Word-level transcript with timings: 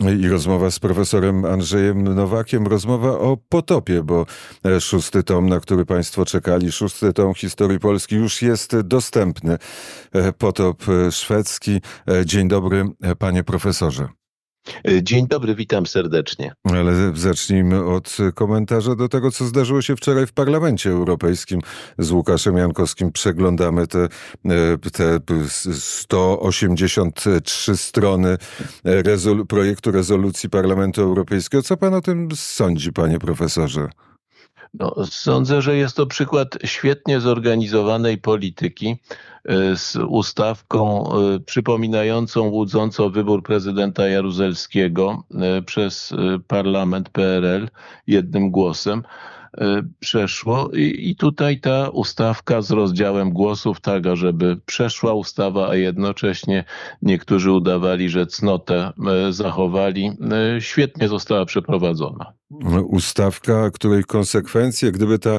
I 0.00 0.28
rozmowa 0.28 0.70
z 0.70 0.78
profesorem 0.78 1.44
Andrzejem 1.44 2.14
Nowakiem, 2.14 2.66
rozmowa 2.66 3.18
o 3.18 3.36
potopie, 3.48 4.02
bo 4.02 4.26
e, 4.64 4.80
szósty 4.80 5.22
tom, 5.22 5.48
na 5.48 5.60
który 5.60 5.84
Państwo 5.84 6.24
czekali, 6.24 6.72
szósty 6.72 7.12
tom 7.12 7.34
historii 7.34 7.78
Polski 7.78 8.16
już 8.16 8.42
jest 8.42 8.80
dostępny. 8.80 9.58
E, 10.12 10.32
potop 10.32 10.84
szwedzki. 11.10 11.80
Dzień 12.24 12.48
dobry, 12.48 12.84
panie 13.18 13.44
profesorze. 13.44 14.08
E, 14.88 15.02
dzień 15.02 15.28
dobry, 15.28 15.54
witam 15.54 15.86
serdecznie. 15.86 16.52
Ale 16.64 17.12
zacznijmy 17.14 17.84
od 17.84 18.16
komentarza 18.34 18.94
do 18.94 19.08
tego, 19.08 19.30
co 19.30 19.44
zdarzyło 19.44 19.82
się 19.82 19.96
wczoraj 19.96 20.26
w 20.26 20.32
Parlamencie 20.32 20.90
Europejskim. 20.90 21.60
Z 21.98 22.10
Łukaszem 22.10 22.56
Jankowskim 22.56 23.12
przeglądamy 23.12 23.86
te, 23.86 24.08
e, 24.44 24.78
te 24.92 25.20
183 25.74 27.76
strony 27.76 28.38
rezol 28.84 29.46
projektu 29.46 29.90
rezolucji 29.90 30.50
Parlamentu 30.50 31.02
Europejskiego. 31.02 31.62
Co 31.62 31.76
pan 31.76 31.94
o 31.94 32.00
tym 32.00 32.28
sądzi, 32.34 32.92
panie 32.92 33.18
profesorze? 33.18 33.88
No, 34.78 34.94
sądzę, 35.10 35.62
że 35.62 35.76
jest 35.76 35.96
to 35.96 36.06
przykład 36.06 36.58
świetnie 36.64 37.20
zorganizowanej 37.20 38.18
polityki 38.18 38.96
e, 39.44 39.76
z 39.76 39.96
ustawką 39.96 41.12
e, 41.12 41.40
przypominającą 41.40 42.48
łudząco 42.48 43.10
wybór 43.10 43.42
prezydenta 43.42 44.08
Jaruzelskiego 44.08 45.24
e, 45.34 45.62
przez 45.62 46.14
parlament 46.48 47.08
PRL 47.08 47.68
jednym 48.06 48.50
głosem. 48.50 49.02
E, 49.58 49.82
przeszło 50.00 50.70
i 50.74 51.16
tutaj 51.16 51.60
ta 51.60 51.88
ustawka 51.88 52.62
z 52.62 52.70
rozdziałem 52.70 53.30
głosów, 53.30 53.80
tak 53.80 54.16
żeby 54.16 54.56
przeszła 54.66 55.14
ustawa, 55.14 55.68
a 55.68 55.74
jednocześnie 55.74 56.64
niektórzy 57.02 57.52
udawali, 57.52 58.08
że 58.08 58.26
cnotę 58.26 58.92
e, 59.06 59.32
zachowali, 59.32 60.10
e, 60.56 60.60
świetnie 60.60 61.08
została 61.08 61.44
przeprowadzona. 61.44 62.32
Ustawka, 62.86 63.70
której 63.70 64.04
konsekwencje, 64.04 64.92
gdyby 64.92 65.18
ta 65.18 65.38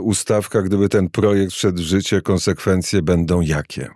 ustawka, 0.00 0.62
gdyby 0.62 0.88
ten 0.88 1.10
projekt 1.10 1.52
wszedł 1.52 1.78
w 1.78 1.84
życie, 1.84 2.20
konsekwencje 2.20 3.02
będą 3.02 3.40
jakie? 3.40 3.88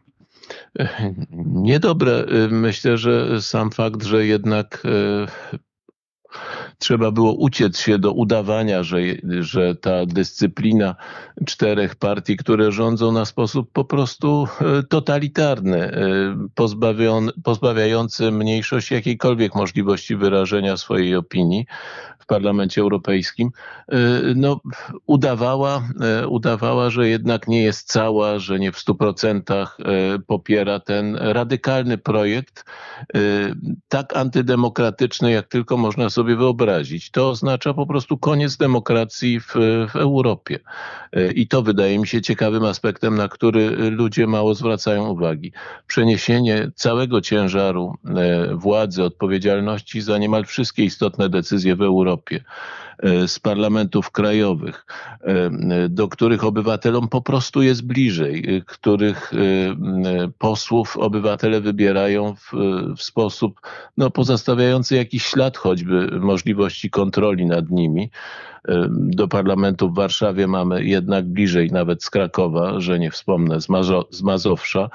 Niedobre. 1.46 2.26
Myślę, 2.50 2.98
że 2.98 3.42
sam 3.42 3.70
fakt, 3.70 4.02
że 4.02 4.26
jednak 4.26 4.82
trzeba 6.82 7.10
było 7.10 7.32
uciec 7.32 7.78
się 7.78 7.98
do 7.98 8.12
udawania, 8.12 8.82
że, 8.82 8.98
że 9.40 9.74
ta 9.74 10.06
dyscyplina 10.06 10.96
czterech 11.46 11.94
partii, 11.94 12.36
które 12.36 12.72
rządzą 12.72 13.12
na 13.12 13.24
sposób 13.24 13.72
po 13.72 13.84
prostu 13.84 14.48
e, 14.60 14.82
totalitarny, 14.82 15.78
e, 15.78 16.48
pozbawiający 17.44 18.30
mniejszość 18.30 18.90
jakiejkolwiek 18.90 19.54
możliwości 19.54 20.16
wyrażenia 20.16 20.76
swojej 20.76 21.16
opinii 21.16 21.66
w 22.22 22.26
Parlamencie 22.26 22.80
Europejskim, 22.80 23.50
e, 23.88 23.98
no, 24.36 24.60
udawała, 25.06 25.88
udawała, 26.28 26.90
że 26.90 27.08
jednak 27.08 27.48
nie 27.48 27.62
jest 27.62 27.92
cała, 27.92 28.38
że 28.38 28.58
nie 28.58 28.72
w 28.72 28.78
stu 28.78 28.94
procentach 28.94 29.78
popiera 30.26 30.80
ten 30.80 31.16
radykalny 31.16 31.98
projekt, 31.98 32.64
tak 33.88 34.16
antydemokratyczny, 34.16 35.30
jak 35.30 35.48
tylko 35.48 35.76
można 35.76 36.10
sobie 36.10 36.36
wyobrazić. 36.36 37.10
To 37.10 37.28
oznacza 37.30 37.74
po 37.74 37.86
prostu 37.86 38.18
koniec 38.18 38.56
demokracji 38.56 39.40
w, 39.40 39.54
w 39.90 39.96
Europie. 39.96 40.58
I 41.34 41.48
to 41.48 41.62
wydaje 41.62 41.98
mi 41.98 42.06
się 42.06 42.20
ciekawym 42.20 42.64
aspektem, 42.64 43.14
na 43.16 43.28
który 43.28 43.90
ludzie 43.90 44.26
mało 44.26 44.54
zwracają 44.54 45.08
uwagi. 45.08 45.52
Przeniesienie 45.86 46.70
całego 46.74 47.20
ciężaru 47.20 47.94
władzy, 48.52 49.04
odpowiedzialności 49.04 50.00
za 50.00 50.18
niemal 50.18 50.44
wszystkie 50.44 50.84
istotne 50.84 51.28
decyzje 51.28 51.76
w 51.76 51.82
Europie 51.82 52.11
e, 53.02 53.28
z 53.28 53.38
parlamentów 53.38 54.10
krajowych, 54.10 54.86
do 55.88 56.08
których 56.08 56.44
obywatelom 56.44 57.08
po 57.08 57.22
prostu 57.22 57.62
jest 57.62 57.86
bliżej, 57.86 58.62
których 58.66 59.32
posłów 60.38 60.96
obywatele 60.96 61.60
wybierają 61.60 62.34
w, 62.34 62.52
w 62.96 63.02
sposób 63.02 63.60
no, 63.96 64.10
pozostawiający 64.10 64.96
jakiś 64.96 65.24
ślad 65.24 65.56
choćby 65.56 66.20
możliwości 66.20 66.90
kontroli 66.90 67.46
nad 67.46 67.70
nimi. 67.70 68.10
Do 68.90 69.28
parlamentu 69.28 69.90
w 69.90 69.94
Warszawie 69.94 70.46
mamy 70.46 70.84
jednak 70.84 71.28
bliżej 71.28 71.70
nawet 71.70 72.04
z 72.04 72.10
Krakowa, 72.10 72.80
że 72.80 72.98
nie 72.98 73.10
wspomnę, 73.10 73.60
z, 73.60 73.68
Mazo 73.68 74.08
z 74.10 74.22
Mazowsza 74.22 74.90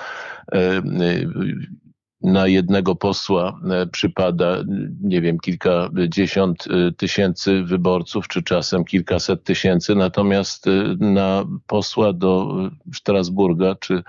na 2.22 2.48
jednego 2.48 2.96
posła 2.96 3.60
e, 3.72 3.88
przypada, 3.88 4.58
nie 5.02 5.22
wiem, 5.22 5.40
kilkadziesiąt 5.40 6.68
e, 6.68 6.92
tysięcy 6.92 7.64
wyborców, 7.64 8.28
czy 8.28 8.44
czasem 8.44 8.86
kilkaset 8.86 9.44
tysięcy, 9.44 9.96
natomiast 9.96 10.68
e, 10.68 10.72
na 11.00 11.46
posła 11.68 12.14
do 12.14 12.58
Strasburga, 12.94 13.76
czy 13.76 14.04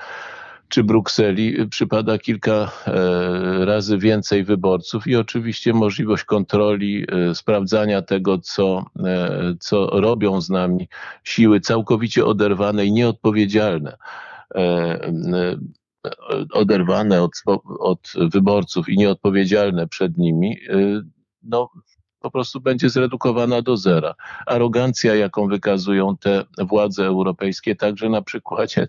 czy 0.68 0.84
Brukseli 0.84 1.68
przypada 1.68 2.18
kilka 2.18 2.72
razy 3.60 3.98
więcej 3.98 4.44
wyborców 4.44 5.06
i 5.06 5.16
oczywiście 5.16 5.72
możliwość 5.72 6.24
kontroli, 6.24 7.06
sprawdzania 7.34 8.02
tego, 8.02 8.38
co, 8.38 8.84
co 9.60 9.86
robią 10.00 10.40
z 10.40 10.50
nami 10.50 10.88
siły 11.24 11.60
całkowicie 11.60 12.24
oderwane 12.24 12.86
i 12.86 12.92
nieodpowiedzialne 12.92 13.96
oderwane 16.52 17.22
od, 17.22 17.32
od 17.80 18.12
wyborców 18.32 18.88
i 18.88 18.96
nieodpowiedzialne 18.96 19.88
przed 19.88 20.18
nimi, 20.18 20.56
no, 21.42 21.70
po 22.20 22.30
prostu 22.30 22.60
będzie 22.60 22.90
zredukowana 22.90 23.62
do 23.62 23.76
zera. 23.76 24.14
Arogancja, 24.46 25.14
jaką 25.14 25.48
wykazują 25.48 26.16
te 26.16 26.44
władze 26.58 27.06
europejskie, 27.06 27.76
także 27.76 28.08
na 28.08 28.22
przykładzie 28.22 28.88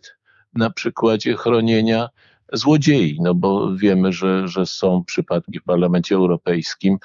na 0.54 0.70
przykładzie 0.70 1.36
chronienia 1.38 2.10
złodziei, 2.54 3.18
no 3.22 3.36
bo 3.36 3.76
wiemy, 3.76 4.14
że, 4.14 4.48
że 4.48 4.66
są 4.66 5.04
przypadki 5.04 5.60
w 5.60 5.64
Parlamencie 5.64 6.16
Europejskim 6.16 6.98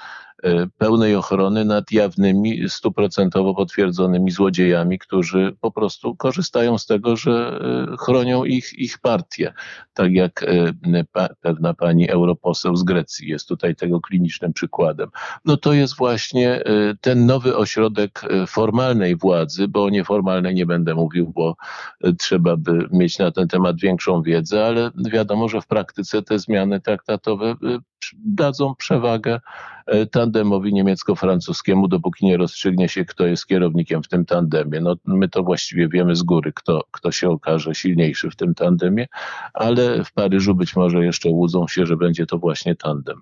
pełnej 0.77 1.15
ochrony 1.15 1.65
nad 1.65 1.91
jawnymi, 1.91 2.69
stuprocentowo 2.69 3.53
potwierdzonymi 3.53 4.31
złodziejami, 4.31 4.99
którzy 4.99 5.55
po 5.61 5.71
prostu 5.71 6.15
korzystają 6.15 6.77
z 6.77 6.85
tego, 6.85 7.17
że 7.17 7.59
e, 7.91 7.97
chronią 7.97 8.43
ich, 8.43 8.73
ich 8.73 8.97
partię. 8.99 9.53
Tak 9.93 10.11
jak 10.11 10.43
e, 10.43 11.05
pewna 11.41 11.73
pani 11.73 12.09
europoseł 12.09 12.75
z 12.75 12.83
Grecji 12.83 13.29
jest 13.29 13.47
tutaj 13.47 13.75
tego 13.75 14.01
klinicznym 14.01 14.53
przykładem. 14.53 15.09
No 15.45 15.57
to 15.57 15.73
jest 15.73 15.97
właśnie 15.97 16.63
ten 17.01 17.25
nowy 17.25 17.57
ośrodek 17.57 18.21
formalnej 18.47 19.15
władzy, 19.15 19.67
bo 19.67 19.83
o 19.83 19.89
nieformalnej 19.89 20.55
nie 20.55 20.65
będę 20.65 20.95
mówił, 20.95 21.31
bo 21.35 21.55
trzeba 22.19 22.57
by 22.57 22.87
mieć 22.91 23.19
na 23.19 23.31
ten 23.31 23.47
temat 23.47 23.79
większą 23.79 24.21
wiedzę, 24.21 24.65
ale 24.65 24.91
wiadomo, 25.11 25.49
że 25.49 25.61
w 25.61 25.67
praktyce 25.67 26.21
te 26.21 26.39
zmiany 26.39 26.81
traktatowe 26.81 27.55
dadzą 28.25 28.75
przewagę 28.75 29.39
e, 29.85 30.05
tandemowi 30.05 30.73
niemiecko-francuskiemu, 30.73 31.87
dopóki 31.87 32.25
nie 32.25 32.37
rozstrzygnie 32.37 32.89
się, 32.89 33.05
kto 33.05 33.25
jest 33.25 33.47
kierownikiem 33.47 34.03
w 34.03 34.07
tym 34.07 34.25
tandemie. 34.25 34.81
No, 34.81 34.95
my 35.05 35.29
to 35.29 35.43
właściwie 35.43 35.89
wiemy 35.89 36.15
z 36.15 36.23
góry, 36.23 36.53
kto, 36.55 36.83
kto 36.91 37.11
się 37.11 37.29
okaże 37.29 37.75
silniejszy 37.75 38.29
w 38.29 38.35
tym 38.35 38.55
tandemie, 38.55 39.07
ale 39.53 40.03
w 40.03 40.13
Paryżu 40.13 40.55
być 40.55 40.75
może 40.75 41.05
jeszcze 41.05 41.29
łudzą 41.29 41.67
się, 41.67 41.85
że 41.85 41.97
będzie 41.97 42.25
to 42.25 42.37
właśnie 42.37 42.75
tandem. 42.75 43.21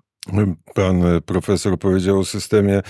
Pan 0.74 1.02
profesor 1.26 1.78
powiedział 1.78 2.18
o 2.18 2.24
systemie 2.24 2.82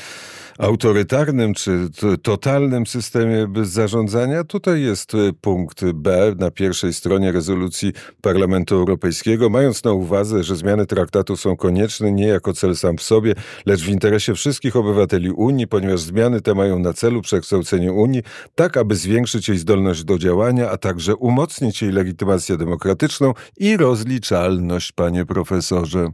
autorytarnym 0.58 1.54
czy 1.54 1.88
totalnym 2.22 2.86
systemie 2.86 3.46
zarządzania. 3.62 4.44
Tutaj 4.44 4.82
jest 4.82 5.14
e, 5.14 5.18
punkt 5.40 5.84
B 5.84 6.34
na 6.38 6.50
pierwszej 6.50 6.92
stronie 6.92 7.32
rezolucji 7.32 7.92
Parlamentu 8.20 8.74
Europejskiego, 8.74 9.50
mając 9.50 9.84
na 9.84 9.92
uwadze, 9.92 10.44
że 10.44 10.56
zmiany 10.56 10.86
traktatu 10.86 11.36
są 11.36 11.56
konieczne 11.56 12.12
nie 12.12 12.26
jako 12.26 12.52
cel 12.52 12.76
sam 12.76 12.96
w 12.96 13.02
sobie, 13.02 13.34
lecz 13.66 13.82
w 13.82 13.88
interesie 13.88 14.34
wszystkich 14.34 14.76
obywateli 14.76 15.30
Unii, 15.30 15.66
ponieważ 15.66 16.00
zmiany 16.00 16.40
te 16.40 16.54
mają 16.54 16.78
na 16.78 16.92
celu 16.92 17.22
przekształcenie 17.22 17.92
Unii 17.92 18.22
tak, 18.54 18.76
aby 18.76 18.96
zwiększyć 18.96 19.48
jej 19.48 19.58
zdolność 19.58 20.04
do 20.04 20.18
działania, 20.18 20.70
a 20.70 20.76
także 20.76 21.16
umocnić 21.16 21.82
jej 21.82 21.92
legitymację 21.92 22.56
demokratyczną 22.56 23.32
i 23.56 23.76
rozliczalność, 23.76 24.92
panie 24.92 25.26
profesorze. 25.26 26.08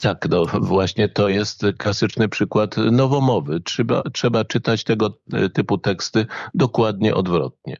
Tak, 0.00 0.28
no 0.30 0.46
właśnie 0.60 1.08
to 1.08 1.28
jest 1.28 1.62
klasyczny 1.78 2.28
przykład 2.28 2.76
nowomowy. 2.76 3.60
Trzeba, 3.60 4.02
trzeba 4.12 4.44
czytać 4.44 4.84
tego 4.84 5.18
typu 5.54 5.78
teksty 5.78 6.26
dokładnie 6.54 7.14
odwrotnie. 7.14 7.76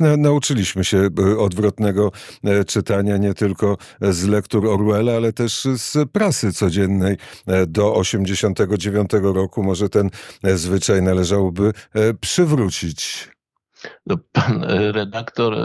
E, 0.00 0.16
nauczyliśmy 0.16 0.84
się 0.84 1.08
e, 1.18 1.38
odwrotnego 1.38 2.12
e, 2.44 2.64
czytania 2.64 3.16
nie 3.16 3.34
tylko 3.34 3.76
z 4.00 4.26
lektur 4.26 4.66
Orwella, 4.66 5.12
ale 5.12 5.32
też 5.32 5.68
z 5.76 6.10
prasy 6.10 6.52
codziennej 6.52 7.16
do 7.66 7.94
89 7.94 9.10
roku. 9.22 9.62
Może 9.62 9.88
ten 9.88 10.10
zwyczaj 10.42 11.02
należałoby 11.02 11.72
przywrócić. 12.20 13.28
No, 14.06 14.16
pan 14.32 14.64
redaktor 14.92 15.56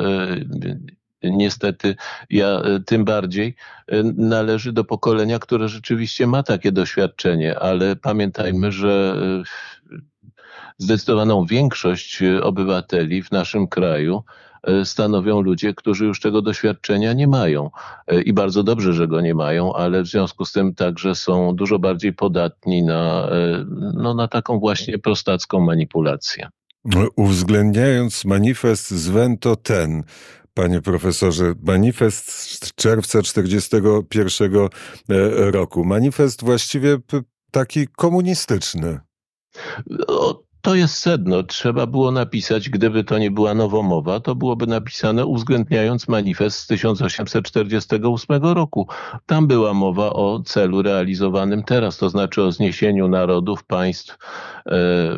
niestety 1.23 1.95
ja 2.29 2.61
tym 2.85 3.05
bardziej, 3.05 3.55
należy 4.17 4.73
do 4.73 4.83
pokolenia, 4.83 5.39
które 5.39 5.67
rzeczywiście 5.67 6.27
ma 6.27 6.43
takie 6.43 6.71
doświadczenie, 6.71 7.59
ale 7.59 7.95
pamiętajmy, 7.95 8.71
że 8.71 9.15
zdecydowaną 10.77 11.45
większość 11.45 12.23
obywateli 12.41 13.23
w 13.23 13.31
naszym 13.31 13.67
kraju 13.67 14.23
E, 14.63 14.85
stanowią 14.85 15.41
ludzie, 15.41 15.73
którzy 15.73 16.05
już 16.05 16.19
tego 16.19 16.41
doświadczenia 16.41 17.13
nie 17.13 17.27
mają. 17.27 17.69
E, 18.07 18.21
I 18.21 18.33
bardzo 18.33 18.63
dobrze, 18.63 18.93
że 18.93 19.07
go 19.07 19.21
nie 19.21 19.35
mają, 19.35 19.73
ale 19.73 20.01
w 20.01 20.07
związku 20.07 20.45
z 20.45 20.51
tym 20.51 20.75
także 20.75 21.15
są 21.15 21.55
dużo 21.55 21.79
bardziej 21.79 22.13
podatni 22.13 22.83
na, 22.83 23.29
e, 23.29 23.65
no, 23.93 24.13
na 24.13 24.27
taką 24.27 24.59
właśnie 24.59 24.99
prostacką 24.99 25.59
manipulację. 25.59 26.49
Uwzględniając 27.15 28.25
manifest 28.25 28.91
z 28.91 29.09
Vento 29.09 29.55
ten, 29.55 30.03
panie 30.53 30.81
profesorze, 30.81 31.53
manifest 31.63 32.31
z 32.31 32.75
czerwca 32.75 33.21
1941 33.21 34.69
roku, 35.51 35.85
manifest 35.85 36.43
właściwie 36.43 36.97
taki 37.51 37.87
komunistyczny. 37.87 38.99
No, 39.87 40.40
to 40.61 40.75
jest 40.75 40.95
sedno. 40.95 41.43
Trzeba 41.43 41.85
było 41.85 42.11
napisać, 42.11 42.69
gdyby 42.69 43.03
to 43.03 43.17
nie 43.17 43.31
była 43.31 43.53
nowomowa, 43.53 44.19
to 44.19 44.35
byłoby 44.35 44.67
napisane 44.67 45.25
uwzględniając 45.25 46.07
manifest 46.07 46.59
z 46.59 46.67
1848 46.67 48.43
roku. 48.43 48.87
Tam 49.25 49.47
była 49.47 49.73
mowa 49.73 50.13
o 50.13 50.39
celu 50.45 50.81
realizowanym 50.81 51.63
teraz, 51.63 51.97
to 51.97 52.09
znaczy 52.09 52.43
o 52.43 52.51
zniesieniu 52.51 53.07
narodów, 53.07 53.63
państw, 53.63 54.17
e, 54.65 55.17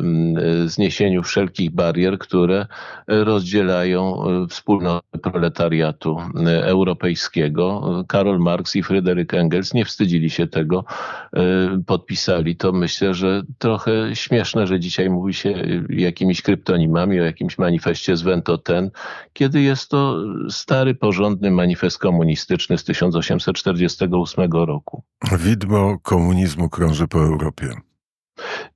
zniesieniu 0.66 1.22
wszelkich 1.22 1.70
barier, 1.70 2.18
które 2.18 2.66
rozdzielają 3.06 4.24
e, 4.24 4.46
wspólnotę 4.48 5.18
proletariatu 5.18 6.16
e, 6.46 6.64
europejskiego. 6.66 7.94
Karol 8.08 8.38
Marx 8.38 8.76
i 8.76 8.82
Fryderyk 8.82 9.34
Engels 9.34 9.74
nie 9.74 9.84
wstydzili 9.84 10.30
się 10.30 10.46
tego, 10.46 10.84
podpisali 11.86 12.56
to. 12.56 12.72
Myślę, 12.72 13.14
że 13.14 13.42
trochę 13.58 14.16
śmieszne, 14.16 14.66
że 14.66 14.80
dzisiaj 14.80 15.10
mówi 15.10 15.33
się 15.34 15.54
jakimiś 15.90 16.42
kryptonimami, 16.42 17.20
o 17.20 17.24
jakimś 17.24 17.58
manifestie 17.58 18.16
z 18.16 18.22
Ventoten, 18.22 18.90
kiedy 19.32 19.60
jest 19.60 19.88
to 19.88 20.16
stary, 20.50 20.94
porządny 20.94 21.50
manifest 21.50 21.98
komunistyczny 21.98 22.78
z 22.78 22.84
1848 22.84 24.52
roku. 24.52 25.02
Widmo 25.38 25.98
komunizmu 26.02 26.68
krąży 26.68 27.08
po 27.08 27.18
Europie. 27.18 27.66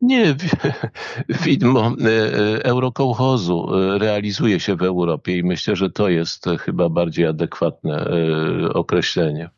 Nie, 0.01 0.37
widmo 1.45 1.91
y, 1.91 2.09
y, 2.09 2.63
eurokołchozu 2.65 3.69
realizuje 3.99 4.61
się 4.61 4.77
w 4.77 4.83
Europie 4.83 5.37
i 5.37 5.45
myślę, 5.45 5.77
że 5.77 5.91
to 5.91 6.09
jest 6.09 6.45
chyba 6.61 6.89
bardziej 6.89 7.27
adekwatne 7.27 8.11
określenie. 8.75 9.51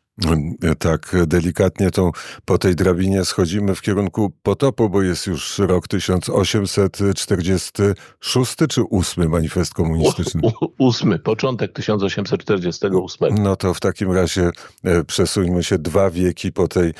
Tak, 0.79 1.15
delikatnie 1.27 1.91
tą, 1.91 2.11
po 2.45 2.57
tej 2.57 2.75
drabinie 2.75 3.25
schodzimy 3.25 3.75
w 3.75 3.81
kierunku 3.81 4.33
potopu, 4.43 4.89
bo 4.89 5.01
jest 5.01 5.27
już 5.27 5.59
rok 5.59 5.87
1846 5.87 8.55
czy 8.69 8.83
ósmy 8.83 9.29
manifest 9.29 9.73
komunistyczny? 9.73 10.41
Ósmy, 10.77 11.19
początek 11.19 11.73
1848. 11.73 13.43
No 13.43 13.55
to 13.55 13.73
w 13.73 13.79
takim 13.79 14.11
razie 14.11 14.49
e, 14.83 15.03
przesuńmy 15.03 15.63
się 15.63 15.77
dwa 15.77 16.09
wieki 16.09 16.51
po 16.51 16.67
tej, 16.67 16.93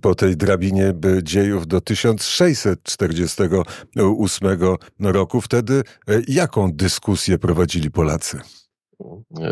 po 0.00 0.14
tej 0.14 0.36
drabinie 0.36 0.94
dziejów 1.22 1.66
do 1.66 1.80
1648 1.80 4.48
roku. 5.00 5.40
Wtedy 5.40 5.82
e, 6.08 6.20
jaką 6.28 6.72
dyskusję 6.72 7.38
prowadzili 7.38 7.90
Polacy? 7.90 8.40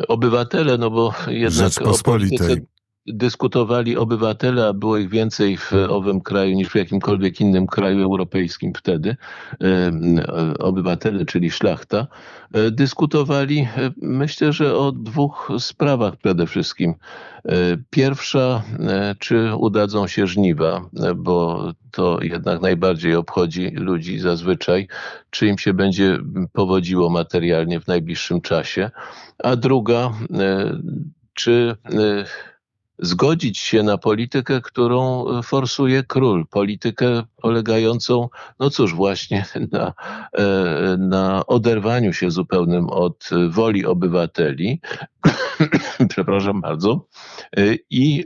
Obywatele, 0.09 0.79
no 0.79 0.91
bo 0.91 1.15
jednak 1.27 1.73
Rzeczpospolitej 1.73 2.67
dyskutowali 3.13 3.97
obywatele, 3.97 4.67
a 4.67 4.73
było 4.73 4.97
ich 4.99 5.09
więcej 5.09 5.57
w 5.57 5.73
owym 5.89 6.21
kraju 6.21 6.57
niż 6.57 6.69
w 6.69 6.75
jakimkolwiek 6.75 7.41
innym 7.41 7.67
kraju 7.67 8.03
europejskim 8.03 8.73
wtedy, 8.75 9.17
obywatele, 10.59 11.25
czyli 11.25 11.51
szlachta, 11.51 12.07
e, 12.53 12.71
dyskutowali 12.71 13.59
e, 13.61 13.91
myślę, 14.03 14.53
że 14.53 14.77
o 14.77 14.93
dwóch 14.93 15.53
sprawach 15.59 16.17
przede 16.17 16.47
wszystkim. 16.47 16.95
E, 17.45 17.55
pierwsza, 17.91 18.63
czy 19.19 19.55
udadzą 19.55 20.07
się 20.07 20.27
żniwa, 20.27 20.81
bo 21.17 21.71
to 21.91 22.19
jednak 22.23 22.61
najbardziej 22.61 23.15
obchodzi 23.15 23.71
ludzi 23.71 24.19
zazwyczaj, 24.19 24.89
czy 25.31 25.47
im 25.47 25.59
się 25.59 25.75
będzie 25.75 26.19
powodziło 26.53 27.11
materialnie 27.11 27.81
w 27.81 27.87
najbliższym 27.87 28.41
czasie. 28.41 28.91
A 29.39 29.57
druga, 29.57 30.13
czy 31.35 31.77
zgodzić 32.99 33.59
się 33.59 33.83
na 33.83 33.99
politykę, 33.99 34.61
którą 34.61 35.29
e, 35.29 35.43
forsuje 35.43 36.03
król. 36.03 36.47
Politykę 36.47 37.23
polegającą, 37.43 38.29
no 38.61 38.71
cóż, 38.71 38.95
właśnie 38.95 39.45
na, 39.73 39.93
e, 40.33 40.97
na 40.99 41.47
oderwaniu 41.47 42.13
się 42.13 42.31
zupełnym 42.31 42.91
od 42.91 43.31
woli 43.49 43.87
obywateli, 43.87 44.81
przepraszam 46.11 46.61
bardzo, 46.61 47.07
e, 47.57 47.61
i 47.91 48.25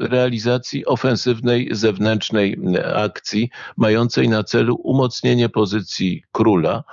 realizacji 0.00 0.86
ofensywnej 0.86 1.68
zewnętrznej 1.72 2.58
akcji 2.94 3.50
mającej 3.76 4.28
na 4.28 4.44
celu 4.44 4.74
umocnienie 4.74 5.48
pozycji 5.48 6.22
króla, 6.32 6.84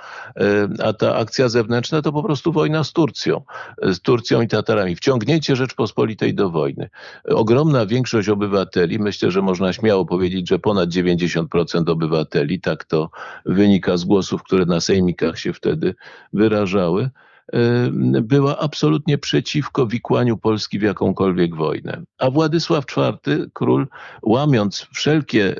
a 0.82 0.92
ta 0.92 1.16
akcja 1.16 1.48
zewnętrzna 1.48 2.02
to 2.02 2.12
po 2.12 2.22
prostu 2.22 2.52
wojna 2.52 2.84
z 2.84 2.92
Turcją, 2.92 3.42
z 3.82 4.00
Turcją 4.00 4.40
i 4.40 4.48
Tatarami, 4.48 4.96
wciągnięcie 4.96 5.56
Rzeczpospolitej 5.56 6.34
do 6.34 6.50
wojny 6.50 6.90
ogromna 7.24 7.86
większość 7.86 8.28
obywateli, 8.28 8.98
myślę, 8.98 9.30
że 9.30 9.42
można 9.42 9.72
śmiało 9.72 10.06
powiedzieć, 10.06 10.48
że 10.48 10.58
ponad 10.58 10.88
90% 10.88 11.90
obywateli, 11.90 12.60
tak 12.60 12.84
to 12.84 13.10
wynika 13.46 13.96
z 13.96 14.04
głosów, 14.04 14.42
które 14.42 14.66
na 14.66 14.80
sejmikach 14.80 15.38
się 15.38 15.52
wtedy 15.52 15.94
wyrażały, 16.32 17.10
była 18.22 18.58
absolutnie 18.58 19.18
przeciwko 19.18 19.86
wikłaniu 19.86 20.36
Polski 20.36 20.78
w 20.78 20.82
jakąkolwiek 20.82 21.56
wojnę. 21.56 22.02
A 22.18 22.30
Władysław 22.30 22.84
IV, 22.96 23.46
król, 23.52 23.86
łamiąc 24.22 24.86
wszelkie 24.92 25.54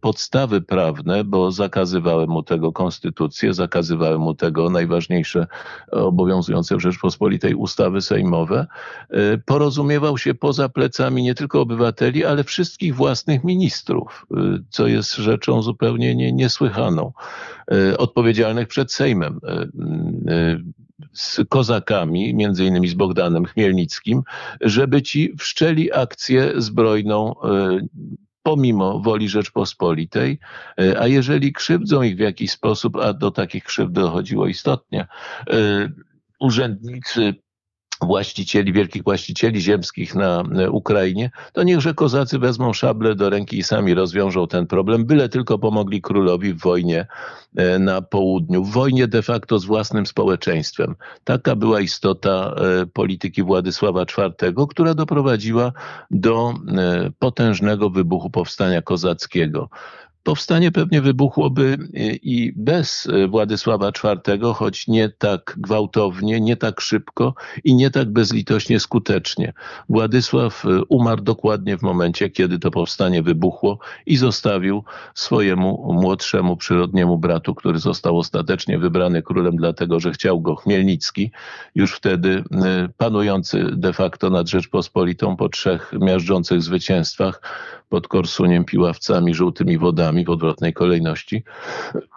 podstawy 0.00 0.60
prawne, 0.60 1.24
bo 1.24 1.52
zakazywały 1.52 2.26
mu 2.26 2.42
tego 2.42 2.72
konstytucje, 2.72 3.54
zakazywały 3.54 4.18
mu 4.18 4.34
tego 4.34 4.70
najważniejsze 4.70 5.46
obowiązujące 5.90 6.76
w 6.76 6.80
Rzeczpospolitej 6.80 7.54
ustawy 7.54 8.00
sejmowe, 8.00 8.66
porozumiewał 9.44 10.18
się 10.18 10.34
poza 10.34 10.68
plecami 10.68 11.22
nie 11.22 11.34
tylko 11.34 11.60
obywateli, 11.60 12.24
ale 12.24 12.44
wszystkich 12.44 12.94
własnych 12.94 13.44
ministrów, 13.44 14.26
co 14.70 14.86
jest 14.86 15.14
rzeczą 15.14 15.62
zupełnie 15.62 16.32
niesłychaną, 16.32 17.12
odpowiedzialnych 17.98 18.68
przed 18.68 18.92
Sejmem. 18.92 19.40
Z 21.12 21.40
kozakami, 21.48 22.34
między 22.34 22.64
innymi 22.64 22.88
z 22.88 22.94
Bogdanem 22.94 23.44
Chmielnickim, 23.44 24.22
żeby 24.60 25.02
ci 25.02 25.34
wszczeli 25.38 25.92
akcję 25.92 26.52
zbrojną 26.56 27.34
e, 27.42 27.80
pomimo 28.42 29.00
woli 29.00 29.28
Rzeczpospolitej, 29.28 30.38
e, 30.80 31.00
a 31.00 31.06
jeżeli 31.06 31.52
krzywdzą 31.52 32.02
ich 32.02 32.16
w 32.16 32.18
jakiś 32.18 32.50
sposób, 32.50 32.96
a 32.96 33.12
do 33.12 33.30
takich 33.30 33.64
krzywd 33.64 33.92
dochodziło 33.92 34.46
istotnie, 34.46 35.06
e, 35.50 35.56
urzędnicy 36.40 37.34
właścicieli, 38.02 38.72
wielkich 38.72 39.02
właścicieli 39.02 39.60
ziemskich 39.60 40.14
na 40.14 40.44
Ukrainie, 40.70 41.30
to 41.52 41.62
niechże 41.62 41.94
kozacy 41.94 42.38
wezmą 42.38 42.72
szable 42.72 43.14
do 43.14 43.30
ręki 43.30 43.58
i 43.58 43.62
sami 43.62 43.94
rozwiążą 43.94 44.46
ten 44.46 44.66
problem, 44.66 45.04
byle 45.04 45.28
tylko 45.28 45.58
pomogli 45.58 46.02
królowi 46.02 46.54
w 46.54 46.60
wojnie 46.60 47.06
e, 47.56 47.78
na 47.78 48.02
południu, 48.02 48.64
w 48.64 48.72
wojnie 48.72 49.08
de 49.08 49.22
facto 49.22 49.58
z 49.58 49.64
własnym 49.64 50.06
społeczeństwem. 50.06 50.94
Taka 51.24 51.56
była 51.56 51.80
istota 51.80 52.54
e, 52.82 52.86
polityki 52.86 53.42
Władysława 53.42 54.02
IV, 54.02 54.66
która 54.68 54.94
doprowadziła 54.94 55.72
do 56.10 56.54
e, 56.68 57.10
potężnego 57.18 57.90
wybuchu 57.90 58.30
powstania 58.30 58.82
kozackiego. 58.82 59.68
Powstanie 60.26 60.72
pewnie 60.72 61.00
wybuchłoby 61.00 61.78
i 62.22 62.52
bez 62.56 63.08
Władysława 63.28 63.88
IV, 63.88 64.54
choć 64.54 64.88
nie 64.88 65.08
tak 65.08 65.54
gwałtownie, 65.58 66.40
nie 66.40 66.56
tak 66.56 66.80
szybko 66.80 67.34
i 67.64 67.74
nie 67.74 67.90
tak 67.90 68.12
bezlitośnie 68.12 68.80
skutecznie. 68.80 69.52
Władysław 69.88 70.64
e, 70.64 70.84
umarł 70.88 71.22
dokładnie 71.22 71.78
w 71.78 71.82
momencie, 71.82 72.30
kiedy 72.30 72.58
to 72.58 72.70
powstanie 72.70 73.22
wybuchło 73.22 73.78
i 74.06 74.16
zostawił 74.16 74.84
swojemu 75.14 75.92
młodszemu 75.92 76.56
przyrodniemu 76.56 77.18
bratu, 77.18 77.54
który 77.54 77.78
został 77.78 78.18
ostatecznie 78.18 78.78
wybrany 78.78 79.22
królem, 79.22 79.56
dlatego 79.56 80.00
że 80.00 80.12
chciał 80.12 80.40
go 80.40 80.56
Chmielnicki, 80.56 81.30
już 81.74 81.94
wtedy 81.96 82.44
e, 82.52 82.88
panujący 82.96 83.64
de 83.72 83.92
facto 83.92 84.30
nad 84.30 84.48
Rzeczpospolitą 84.48 85.36
po 85.36 85.48
trzech 85.48 85.92
miażdżących 86.00 86.62
zwycięstwach, 86.62 87.40
pod 87.88 88.08
Korsuniem, 88.08 88.64
Piławcami, 88.64 89.34
Żółtymi 89.34 89.78
Wodami 89.78 90.15
w 90.24 90.30
odwrotnej 90.30 90.72
kolejności, 90.72 91.42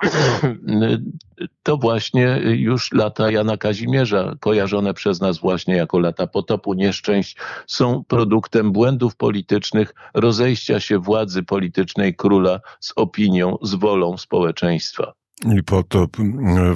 to 1.64 1.78
właśnie 1.78 2.40
już 2.44 2.94
lata 2.94 3.32
Jana 3.32 3.58
Kazimierza, 3.58 4.36
kojarzone 4.40 4.94
przez 4.94 5.22
nas 5.22 5.40
właśnie 5.40 5.76
jako 5.76 6.00
lata 6.00 6.28
potopu, 6.28 6.74
nieszczęść, 6.74 7.38
są 7.68 8.04
produktem 8.08 8.72
błędów 8.72 9.16
politycznych, 9.16 9.96
rozejścia 10.14 10.80
się 10.80 11.00
władzy 11.00 11.44
politycznej 11.44 12.16
króla 12.16 12.60
z 12.80 12.94
opinią, 12.96 13.58
z 13.62 13.76
wolą 13.76 14.18
społeczeństwa. 14.18 15.14
I 15.56 15.64
potop 15.64 16.18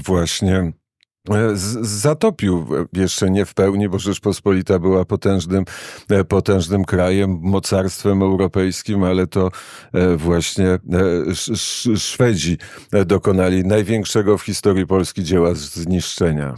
właśnie 0.06 0.74
E, 0.74 0.83
zatopił 1.82 2.68
jeszcze 2.94 3.30
nie 3.30 3.46
w 3.46 3.54
pełni, 3.54 3.90
bo 3.90 4.00
Rzeczpospolita 4.00 4.80
była 4.80 5.06
potężnym, 5.06 5.66
e, 6.10 6.24
potężnym 6.24 6.86
krajem, 6.86 7.40
mocarstwem 7.42 8.22
europejskim, 8.22 9.04
ale 9.04 9.28
to 9.28 9.52
e, 9.94 10.18
właśnie 10.18 10.80
Szwedzi 11.96 12.58
dokonali 13.06 13.66
największego 13.66 14.38
w 14.38 14.42
historii 14.42 14.88
Polski 14.88 15.24
dzieła 15.24 15.54
zniszczenia. 15.54 16.56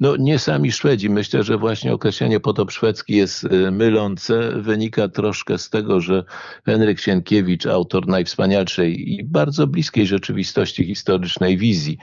No 0.00 0.16
nie 0.16 0.38
sami 0.38 0.72
Szwedzi. 0.72 1.10
Myślę, 1.10 1.42
że 1.42 1.58
właśnie 1.58 1.92
określenie 1.92 2.40
potop 2.40 2.70
szwedzki 2.70 3.16
jest 3.16 3.44
y, 3.44 3.70
mylące. 3.70 4.52
Wynika 4.56 5.08
troszkę 5.08 5.58
z 5.58 5.70
tego, 5.70 6.00
że 6.00 6.24
Henryk 6.66 7.00
Sienkiewicz, 7.00 7.66
autor 7.66 8.06
najwspanialszej 8.08 9.12
i 9.12 9.24
bardzo 9.24 9.66
bliskiej 9.66 10.06
rzeczywistości 10.06 10.84
historycznej 10.84 11.56
wizji 11.56 11.98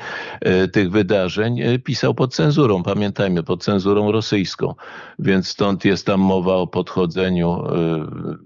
y, 0.63 0.67
tych 0.67 0.91
wydarzeń, 0.91 1.61
y, 1.61 1.79
pisał 1.79 2.13
pod 2.13 2.35
cenzurą. 2.35 2.83
Pamiętajmy, 2.83 3.43
pod 3.43 3.63
cenzurą 3.63 4.11
rosyjską. 4.11 4.73
Więc 5.19 5.47
stąd 5.47 5.85
jest 5.85 6.05
tam 6.05 6.19
mowa 6.19 6.55
o 6.55 6.67
podchodzeniu 6.67 7.63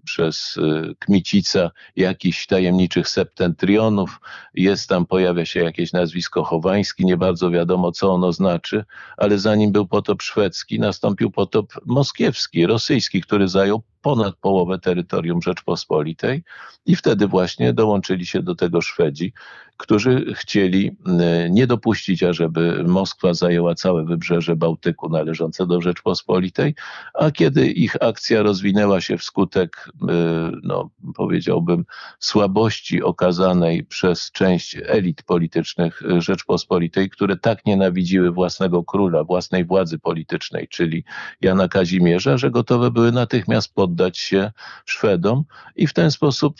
przez 0.05 0.59
Kmicica 0.99 1.71
jakichś 1.95 2.47
tajemniczych 2.47 3.09
septentrionów. 3.09 4.19
Jest 4.53 4.89
tam, 4.89 5.05
pojawia 5.05 5.45
się 5.45 5.59
jakieś 5.59 5.93
nazwisko 5.93 6.43
Chowański, 6.43 7.05
nie 7.05 7.17
bardzo 7.17 7.51
wiadomo, 7.51 7.91
co 7.91 8.13
ono 8.13 8.31
znaczy, 8.31 8.85
ale 9.17 9.39
zanim 9.41 9.71
był 9.71 9.87
potop 9.87 10.21
szwedzki, 10.21 10.79
nastąpił 10.79 11.31
potop 11.31 11.73
moskiewski, 11.85 12.65
rosyjski, 12.65 13.21
który 13.21 13.47
zajął 13.47 13.81
ponad 14.01 14.35
połowę 14.35 14.79
terytorium 14.79 15.41
Rzeczpospolitej 15.41 16.43
i 16.85 16.95
wtedy 16.95 17.27
właśnie 17.27 17.73
dołączyli 17.73 18.25
się 18.25 18.41
do 18.41 18.55
tego 18.55 18.81
Szwedzi, 18.81 19.33
którzy 19.81 20.33
chcieli 20.33 20.91
e, 21.05 21.49
nie 21.49 21.67
dopuścić, 21.67 22.23
ażeby 22.23 22.83
Moskwa 22.87 23.33
zajęła 23.33 23.75
całe 23.75 24.05
wybrzeże 24.05 24.55
Bałtyku 24.55 25.09
należące 25.09 25.67
do 25.67 25.81
Rzeczpospolitej, 25.81 26.75
a 27.13 27.31
kiedy 27.31 27.67
ich 27.67 27.95
akcja 28.03 28.43
rozwinęła 28.43 29.01
się 29.01 29.17
wskutek, 29.17 29.89
e, 30.09 30.51
no, 30.63 30.89
powiedziałbym, 31.15 31.85
słabości 32.19 33.03
okazanej 33.03 33.83
przez 33.83 34.31
część 34.31 34.77
elit 34.85 35.23
politycznych 35.23 36.01
Rzeczpospolitej, 36.17 37.09
które 37.09 37.37
tak 37.37 37.65
nienawidziły 37.65 38.31
własnego 38.31 38.83
króla, 38.83 39.23
własnej 39.23 39.65
władzy 39.65 39.99
politycznej, 39.99 40.67
czyli 40.67 41.03
Jana 41.41 41.67
Kazimierza, 41.67 42.37
że 42.37 42.51
gotowe 42.51 42.91
były 42.91 43.11
natychmiast 43.11 43.73
poddać 43.73 44.17
się 44.17 44.51
Szwedom 44.85 45.43
i 45.75 45.87
w 45.87 45.93
ten 45.93 46.11
sposób 46.11 46.55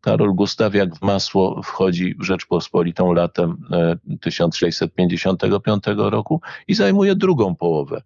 e, 0.00 0.10
Karol 0.10 0.34
Gustawiak 0.34 0.96
w 0.96 1.02
masło 1.02 1.62
wchodzi 1.62 2.14
w 2.18 2.22
Rzeczpospolitą 2.22 3.12
latem 3.12 3.56
1655 4.20 5.88
e, 5.88 5.94
roku 5.94 6.40
i 6.68 6.74
zajmuje 6.74 7.14
drugą 7.14 7.54
połowę. 7.54 8.02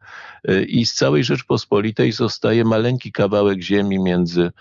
E, 0.48 0.62
I 0.62 0.86
z 0.86 0.94
całej 0.94 1.24
Rzeczpospolitej 1.24 2.12
zostaje 2.12 2.64
maleńki 2.64 3.12
kawałek 3.12 3.62
ziemi 3.62 3.98
między 3.98 4.52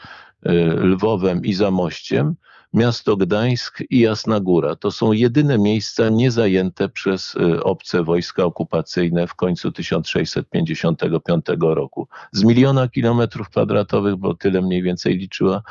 Lwowem 0.75 1.45
i 1.45 1.53
Zamościem, 1.53 2.35
miasto 2.73 3.17
Gdańsk 3.17 3.83
i 3.89 3.99
Jasna 3.99 4.39
Góra. 4.39 4.75
To 4.75 4.91
są 4.91 5.11
jedyne 5.11 5.57
miejsca 5.57 6.09
niezajęte 6.09 6.89
przez 6.89 7.35
y, 7.35 7.63
obce 7.63 8.03
wojska 8.03 8.43
okupacyjne 8.43 9.27
w 9.27 9.35
końcu 9.35 9.71
1655 9.71 11.45
roku. 11.59 12.07
Z 12.31 12.43
miliona 12.43 12.87
kilometrów 12.87 13.49
kwadratowych, 13.49 14.15
bo 14.15 14.33
tyle 14.33 14.61
mniej 14.61 14.83
więcej 14.83 15.17
liczyła 15.17 15.61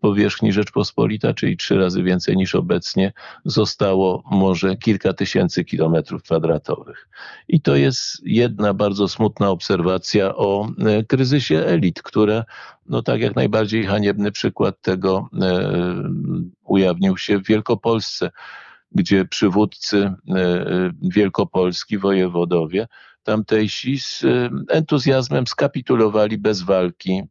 powierzchni 0.00 0.52
Rzeczpospolita, 0.52 1.34
czyli 1.34 1.56
trzy 1.56 1.78
razy 1.78 2.02
więcej 2.02 2.36
niż 2.36 2.54
obecnie, 2.54 3.12
zostało 3.44 4.22
może 4.30 4.76
kilka 4.76 5.12
tysięcy 5.12 5.64
kilometrów 5.64 6.22
kwadratowych. 6.22 7.08
I 7.48 7.60
to 7.60 7.76
jest 7.76 8.20
jedna 8.24 8.74
bardzo 8.74 9.08
smutna 9.08 9.50
obserwacja 9.50 10.36
o 10.36 10.68
y, 11.00 11.04
kryzysie 11.04 11.58
elit, 11.66 12.02
które 12.02 12.44
no 12.90 13.02
tak 13.02 13.20
jak 13.20 13.36
najbardziej 13.36 13.84
haniebny 13.84 14.32
przykład 14.32 14.80
tego 14.80 15.28
e, 15.40 15.72
ujawnił 16.64 17.16
się 17.16 17.38
w 17.38 17.46
Wielkopolsce, 17.46 18.30
gdzie 18.92 19.24
przywódcy 19.24 19.98
e, 19.98 20.92
Wielkopolski, 21.02 21.98
wojewodowie, 21.98 22.88
tamtejsi 23.22 24.00
z 24.00 24.24
e, 24.24 24.50
entuzjazmem 24.68 25.46
skapitulowali 25.46 26.38
bez 26.38 26.62
walki 26.62 27.22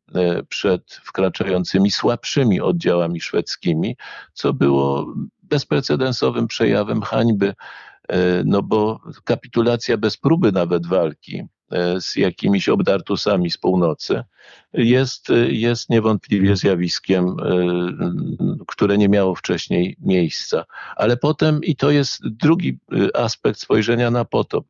przed 0.50 1.00
wkraczającymi 1.04 1.92
słabszymi 1.92 2.62
oddziałami 2.62 3.22
szwedzkimi, 3.22 3.98
co 4.34 4.54
było 4.54 5.14
bezprecedensowym 5.44 6.48
przejawem 6.48 7.02
hańby, 7.02 7.54
no 8.46 8.64
bo 8.64 9.00
kapitulacja 9.24 9.98
bez 9.98 10.18
próby 10.18 10.52
nawet 10.52 10.88
walki 10.88 11.44
z 12.00 12.16
jakimiś 12.16 12.70
obdartusami 12.70 13.52
z 13.52 13.58
północy, 13.58 14.24
jest, 14.74 15.28
jest 15.48 15.90
niewątpliwie 15.90 16.56
zjawiskiem, 16.56 17.26
e, 17.28 17.36
które 18.68 18.98
nie 18.98 19.10
miało 19.10 19.36
wcześniej 19.36 19.96
miejsca. 20.00 20.66
Ale 20.96 21.18
potem, 21.18 21.64
i 21.64 21.76
to 21.76 21.92
jest 21.92 22.28
drugi 22.28 22.80
e, 22.92 23.18
aspekt 23.18 23.60
spojrzenia 23.60 24.12
na 24.12 24.26
potop, 24.26 24.66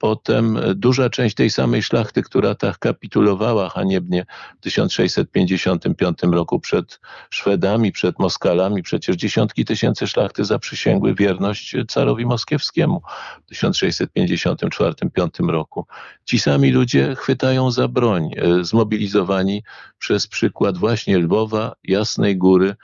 Potem 0.00 0.58
duża 0.74 1.10
część 1.10 1.34
tej 1.34 1.50
samej 1.50 1.82
szlachty, 1.82 2.22
która 2.22 2.54
tak 2.54 2.78
kapitulowała 2.78 3.68
haniebnie 3.68 4.26
w 4.60 4.62
1655 4.62 6.18
roku 6.22 6.60
przed 6.60 7.00
Szwedami, 7.30 7.92
przed 7.92 8.18
Moskalami, 8.18 8.82
przecież 8.82 9.16
dziesiątki 9.16 9.64
tysięcy 9.64 10.06
szlachty 10.06 10.44
zaprzysięgły 10.44 11.14
wierność 11.14 11.76
carowi 11.88 12.26
moskiewskiemu 12.26 13.02
w 13.46 13.54
1654-5 13.54 15.50
roku. 15.50 15.86
Ci 16.24 16.38
sami 16.38 16.70
ludzie 16.70 17.14
chwytają 17.14 17.70
za 17.70 17.88
broń, 17.88 18.30
e, 18.36 18.64
zmobilizowani 18.64 19.62
przez 19.98 20.26
przykład 20.26 20.78
właśnie 20.78 21.18
Lwowa, 21.18 21.72
Jasnej 21.84 22.36
Góry, 22.36 22.76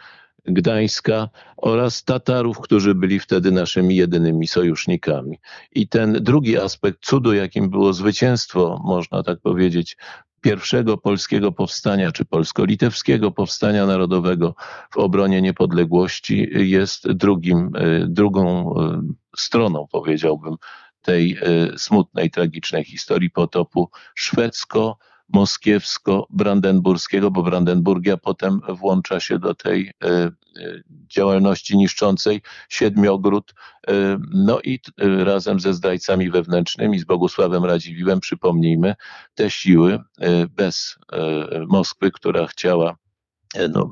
Gdańska 0.49 1.29
oraz 1.57 2.05
Tatarów, 2.05 2.61
którzy 2.61 2.95
byli 2.95 3.21
wtedy 3.21 3.53
naszymi 3.53 3.97
jedynymi 3.97 4.49
sojusznikami. 4.49 5.38
I 5.75 5.88
ten 5.88 6.12
drugi 6.12 6.59
aspekt 6.59 6.99
cudu, 7.05 7.33
jakim 7.33 7.71
było 7.71 7.93
zwycięstwo, 7.93 8.81
można 8.85 9.23
tak 9.23 9.41
powiedzieć, 9.41 9.97
pierwszego 10.41 10.97
polskiego 10.97 11.53
powstania, 11.53 12.12
czy 12.12 12.25
polsko-litewskiego 12.25 13.31
powstania 13.31 13.87
narodowego 13.87 14.55
w 14.91 14.97
obronie 14.97 15.43
niepodległości, 15.43 16.49
jest 16.53 17.12
drugim, 17.12 17.71
e, 17.75 18.07
drugą 18.07 18.75
e, 18.75 19.03
stroną, 19.37 19.87
powiedziałbym, 19.93 20.57
tej 21.03 21.38
e, 21.43 21.79
smutnej, 21.79 22.31
tragicznej 22.31 22.85
historii 22.85 23.31
potopu 23.31 23.91
szwedzko- 24.15 24.95
moskiewsko-brandenburskiego, 25.28 27.30
bo 27.30 27.42
Brandenburgia 27.42 28.16
potem 28.16 28.61
włącza 28.68 29.21
się 29.21 29.38
do 29.38 29.54
tej 29.54 29.92
e, 30.04 30.09
e, 30.09 30.30
działalności 30.87 31.76
niszczącej 31.76 32.42
Siedmiogród. 32.68 33.54
E, 33.88 34.18
no 34.30 34.61
i 34.64 34.80
razem 34.99 35.61
ze 35.61 35.75
zdrajcami 35.75 36.30
wewnętrznymi, 36.30 36.99
z 36.99 37.04
Bogusławem 37.04 37.64
Radziwiłem, 37.64 38.21
przypomnijmy, 38.21 38.95
te 39.35 39.50
siły 39.50 39.99
bez 40.50 40.99
Moskwy, 41.68 42.11
która 42.11 42.47
chciała 42.47 42.97
no, 43.71 43.90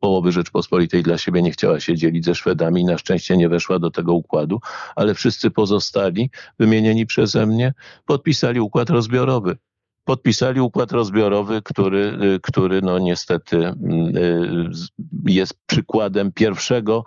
połowy 0.00 0.32
Rzeczpospolitej 0.32 1.02
dla 1.02 1.18
siebie 1.18 1.42
nie 1.42 1.50
chciała 1.50 1.80
się 1.80 1.96
dzielić 1.96 2.24
ze 2.24 2.34
Szwedami. 2.34 2.84
Na 2.84 2.98
szczęście 2.98 3.36
nie 3.36 3.48
weszła 3.48 3.78
do 3.78 3.90
tego 3.90 4.14
układu, 4.14 4.60
ale 4.96 5.14
wszyscy 5.14 5.50
pozostali, 5.50 6.30
wymienieni 6.58 7.06
przeze 7.06 7.46
mnie, 7.46 7.74
podpisali 8.06 8.60
układ 8.60 8.90
rozbiorowy 8.90 9.56
podpisali 10.04 10.60
układ 10.60 10.92
rozbiorowy, 10.92 11.62
który, 11.62 12.18
y, 12.22 12.40
który 12.42 12.82
no 12.82 12.98
niestety 12.98 13.56
y, 13.66 13.72
jest 15.26 15.54
przykładem 15.66 16.32
pierwszego 16.32 17.04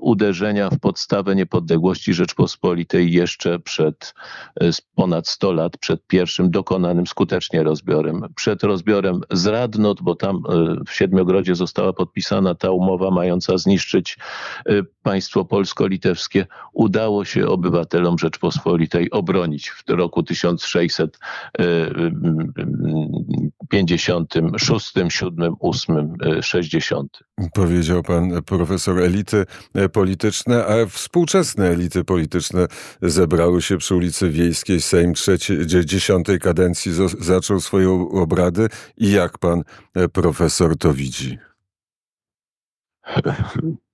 uderzenia 0.00 0.70
w 0.70 0.78
podstawę 0.78 1.34
niepodległości 1.34 2.14
Rzeczpospolitej 2.14 3.12
jeszcze 3.12 3.58
przed 3.58 4.14
ponad 4.94 5.28
100 5.28 5.52
lat, 5.52 5.78
przed 5.78 6.06
pierwszym 6.06 6.50
dokonanym 6.50 7.06
skutecznie 7.06 7.62
rozbiorem. 7.62 8.22
Przed 8.36 8.62
rozbiorem 8.62 9.20
z 9.30 9.46
Radnot, 9.46 10.02
bo 10.02 10.14
tam 10.14 10.42
w 10.86 10.92
Siedmiogrodzie 10.92 11.54
została 11.54 11.92
podpisana 11.92 12.54
ta 12.54 12.70
umowa 12.70 13.10
mająca 13.10 13.58
zniszczyć 13.58 14.18
państwo 15.02 15.44
polsko-litewskie, 15.44 16.46
udało 16.72 17.24
się 17.24 17.48
obywatelom 17.48 18.18
Rzeczpospolitej 18.18 19.10
obronić 19.10 19.70
w 19.70 19.90
roku 19.90 20.22
1656, 23.70 24.92
7, 25.08 25.54
8, 25.60 26.14
60. 26.42 27.18
Powiedział 27.54 28.02
pan 28.02 28.42
profesor 28.42 29.00
elity 29.00 29.44
polityczne, 29.92 30.66
a 30.66 30.86
współczesne 30.86 31.68
elity 31.68 32.04
polityczne 32.04 32.66
zebrały 33.02 33.62
się 33.62 33.78
przy 33.78 33.94
ulicy 33.94 34.30
Wiejskiej. 34.30 34.80
Sejm 34.80 35.14
trzeciej, 35.14 35.66
dziesiątej 35.66 36.38
kadencji 36.38 36.92
zaczął 37.20 37.60
swoje 37.60 37.90
obrady 38.12 38.68
i 38.96 39.10
jak 39.10 39.38
pan 39.38 39.62
profesor 40.12 40.78
to 40.78 40.92
widzi? 40.92 41.38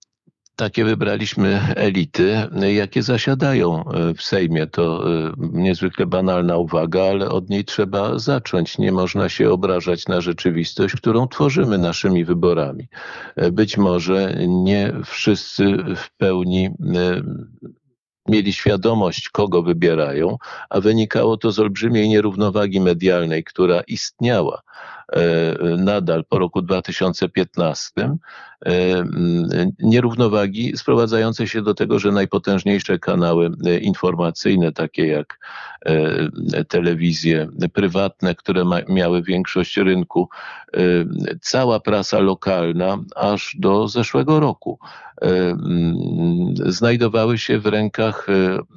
takie 0.57 0.85
wybraliśmy 0.85 1.61
elity, 1.77 2.49
jakie 2.75 3.03
zasiadają 3.03 3.85
e, 3.85 4.15
w 4.15 4.23
Sejmie. 4.23 4.67
To 4.67 5.05
e, 5.27 5.33
niezwykle 5.39 6.07
banalna 6.07 6.57
uwaga, 6.57 7.03
ale 7.03 7.29
od 7.29 7.51
niej 7.51 7.65
trzeba 7.65 8.19
zacząć. 8.19 8.79
Nie 8.79 8.93
można 8.93 9.29
się 9.29 9.51
obrażać 9.51 10.09
na 10.09 10.21
rzeczywistość, 10.21 10.97
którą 10.97 11.29
tworzymy 11.29 11.79
naszymi 11.79 12.25
wyborami. 12.25 12.89
E, 13.37 13.53
być 13.53 13.77
może 13.77 14.35
nie 14.49 14.93
wszyscy 15.05 15.77
w 15.97 16.17
pełni 16.17 16.71
mieli 18.29 18.53
świadomość, 18.53 19.29
kogo 19.29 19.63
wybierają, 19.63 20.37
a 20.71 20.81
wynikało 20.81 21.37
to 21.37 21.53
z 21.53 21.59
olbrzymiej 21.59 22.09
nierównowagi 22.09 22.81
medialnej, 22.81 23.45
która 23.45 23.81
istniała 23.81 24.63
nadal 25.79 26.25
po 26.25 26.39
roku 26.39 26.63
2015 26.63 27.93
E, 28.67 29.05
nierównowagi 29.79 30.77
sprowadzające 30.77 31.49
się 31.49 31.63
do 31.63 31.75
tego, 31.75 31.99
że 31.99 32.13
najpotężniejsze 32.13 32.99
kanały 32.99 33.51
e, 33.67 33.79
informacyjne, 33.79 34.73
takie 34.73 35.07
jak 35.07 35.39
e, 35.87 36.65
telewizje 36.65 37.49
prywatne, 37.73 38.35
które 38.35 38.65
miały 38.89 39.23
większość 39.23 39.77
rynku, 39.77 40.29
cała 41.41 41.81
prasa 41.81 42.19
lokalna 42.19 42.99
aż 43.17 43.57
do 43.59 43.89
zeszłego 43.89 44.41
roku 44.41 44.79
znajdowały 46.67 47.39
się 47.39 47.59
w 47.59 47.67
rękach 47.67 48.27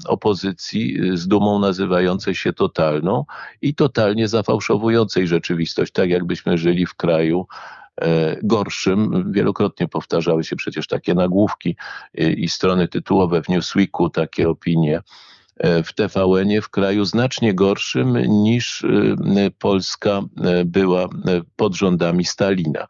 opozycji 0.08 0.98
z 1.14 1.28
dumą 1.28 1.60
nazywającej 1.60 2.36
się 2.36 2.54
totalną 2.54 3.26
i 3.62 3.76
totalnie 3.76 4.28
zafałszowującej 4.28 5.28
rzeczywistość, 5.28 5.92
tak 5.92 6.10
jakbyśmy 6.26 6.58
żyli 6.58 6.86
w 6.86 6.96
kraju, 6.96 7.48
E, 8.02 8.38
gorszym. 8.44 9.32
Wielokrotnie 9.32 9.88
powtarzały 9.88 10.44
się 10.44 10.56
przecież 10.56 10.88
takie 10.88 11.14
nagłówki 11.14 11.76
e, 12.18 12.32
i 12.32 12.50
strony 12.50 12.88
tytułowe 12.88 13.44
w 13.44 13.50
Newsweeku, 13.50 14.10
takie 14.10 14.50
opinie 14.50 15.02
e, 15.58 15.84
w 15.84 15.94
TVN-ie 15.94 16.62
w 16.62 16.70
kraju 16.70 17.06
znacznie 17.06 17.54
gorszym 17.54 18.18
niż 18.44 18.86
Polska 19.60 20.22
była 20.66 21.08
pod 21.56 21.76
rządami 21.76 22.26
Stalina. 22.26 22.88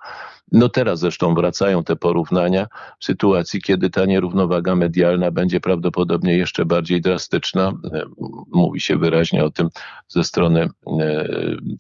No 0.52 0.70
teraz 0.70 1.00
zresztą 1.00 1.34
wracają 1.34 1.84
te 1.84 1.96
porównania 1.96 2.68
w 3.00 3.06
sytuacji, 3.06 3.62
kiedy 3.62 3.90
ta 3.90 4.06
nierównowaga 4.06 4.76
medialna 4.76 5.32
będzie 5.32 5.60
prawdopodobnie 5.60 6.38
jeszcze 6.38 6.66
bardziej 6.66 7.02
drastyczna. 7.02 7.74
E, 7.94 8.04
mówi 8.52 8.82
się 8.82 8.98
wyraźnie 8.98 9.44
o 9.44 9.52
tym 9.52 9.70
ze 10.08 10.24
strony 10.24 10.70
e, 11.00 11.28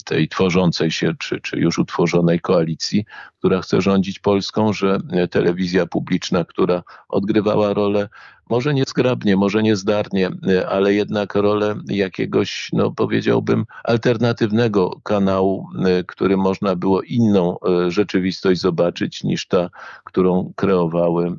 tej 0.05 0.29
tworzącej 0.29 0.91
się, 0.91 1.13
czy, 1.19 1.41
czy 1.41 1.57
już 1.57 1.79
utworzonej 1.79 2.39
koalicji, 2.39 3.05
która 3.39 3.62
chce 3.62 3.81
rządzić 3.81 4.19
Polską, 4.19 4.74
że 4.74 4.98
telewizja 5.31 5.86
publiczna, 5.86 6.45
która 6.45 6.84
odgrywała 7.10 7.74
rolę 7.74 8.10
może 8.49 8.73
niezgrabnie, 8.73 9.35
może 9.35 9.63
niezdarnie, 9.63 10.29
e, 10.47 10.69
ale 10.69 10.93
jednak 10.93 11.35
rolę 11.35 11.75
jakiegoś, 11.87 12.69
no 12.73 12.91
powiedziałbym, 12.91 13.65
alternatywnego 13.83 14.99
kanału, 15.03 15.67
e, 15.85 16.03
który 16.03 16.37
można 16.37 16.75
było 16.75 17.01
inną 17.01 17.57
e, 17.59 17.91
rzeczywistość 17.91 18.61
zobaczyć 18.61 19.23
niż 19.23 19.47
ta, 19.47 19.69
którą 20.03 20.53
kreowały 20.55 21.35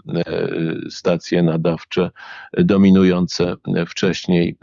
stacje 0.90 1.42
nadawcze 1.42 2.10
dominujące 2.52 3.56
wcześniej, 3.86 4.58